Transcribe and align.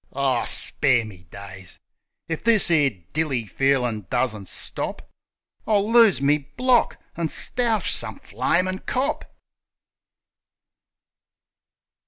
Aw, 0.13 0.45
spare 0.45 1.05
me 1.05 1.25
days! 1.25 1.77
If 2.27 2.43
this 2.43 2.71
'ere 2.71 2.89
dilly 3.13 3.45
feelin' 3.45 4.07
doesn't 4.09 4.47
stop 4.47 5.07
I'll 5.67 5.91
lose 5.91 6.23
me 6.23 6.39
block 6.39 6.97
an' 7.15 7.27
stoush 7.27 7.93
some 7.93 8.17
flamin' 8.19 8.79
cop 8.79 9.25